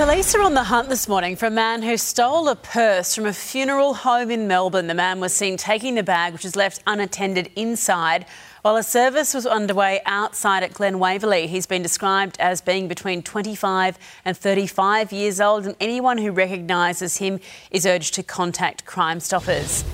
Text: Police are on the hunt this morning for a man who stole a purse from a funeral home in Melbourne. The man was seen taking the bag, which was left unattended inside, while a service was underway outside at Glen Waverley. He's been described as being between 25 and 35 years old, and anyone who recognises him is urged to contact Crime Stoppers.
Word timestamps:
Police 0.00 0.34
are 0.34 0.40
on 0.40 0.54
the 0.54 0.64
hunt 0.64 0.88
this 0.88 1.06
morning 1.08 1.36
for 1.36 1.44
a 1.44 1.50
man 1.50 1.82
who 1.82 1.98
stole 1.98 2.48
a 2.48 2.56
purse 2.56 3.14
from 3.14 3.26
a 3.26 3.34
funeral 3.34 3.92
home 3.92 4.30
in 4.30 4.48
Melbourne. 4.48 4.86
The 4.86 4.94
man 4.94 5.20
was 5.20 5.34
seen 5.34 5.58
taking 5.58 5.94
the 5.94 6.02
bag, 6.02 6.32
which 6.32 6.42
was 6.42 6.56
left 6.56 6.82
unattended 6.86 7.50
inside, 7.54 8.24
while 8.62 8.76
a 8.76 8.82
service 8.82 9.34
was 9.34 9.44
underway 9.44 10.00
outside 10.06 10.62
at 10.62 10.72
Glen 10.72 11.00
Waverley. 11.00 11.48
He's 11.48 11.66
been 11.66 11.82
described 11.82 12.38
as 12.40 12.62
being 12.62 12.88
between 12.88 13.22
25 13.22 13.98
and 14.24 14.34
35 14.34 15.12
years 15.12 15.38
old, 15.38 15.66
and 15.66 15.76
anyone 15.78 16.16
who 16.16 16.32
recognises 16.32 17.18
him 17.18 17.38
is 17.70 17.84
urged 17.84 18.14
to 18.14 18.22
contact 18.22 18.86
Crime 18.86 19.20
Stoppers. 19.20 19.84